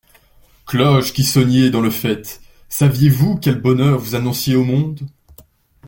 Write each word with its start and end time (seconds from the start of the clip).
Cloches 0.65 1.11
qui 1.13 1.23
sonniez 1.23 1.69
dans 1.69 1.79
le 1.81 1.91
faîte, 1.91 2.41
saviez-vous 2.69 3.37
quel 3.37 3.61
bonheur 3.61 3.99
vous 3.99 4.15
annonciez 4.15 4.55
au 4.55 4.63
monde? 4.63 5.01